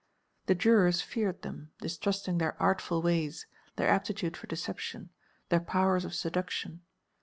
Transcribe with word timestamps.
The 0.47 0.55
jurors 0.55 1.01
feared 1.01 1.43
them, 1.43 1.73
distrusting 1.79 2.39
their 2.39 2.59
artful 2.59 3.03
ways, 3.03 3.45
their 3.75 3.87
aptitude 3.87 4.35
for 4.35 4.47
deception, 4.47 5.11
their 5.49 5.59
powers 5.59 6.05
of 6.05 6.15
seduction. 6.15 6.81